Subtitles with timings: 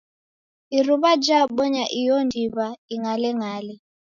[0.77, 3.75] Iruw'a jabonya iyo ndiw'a ing'aleng'ale.